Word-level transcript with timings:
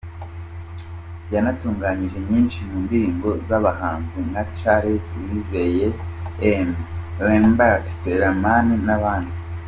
Yanatunganyije 1.33 2.17
nyinshi 2.29 2.59
mu 2.69 2.77
ndirimbo 2.83 3.29
z’abahanzi 3.47 4.17
nka 4.29 4.43
Charles 4.59 5.05
Uwizeye, 5.19 5.87
M-Lambert, 6.67 7.85
Selemani 7.99 8.75
n’abandi. 8.87 9.35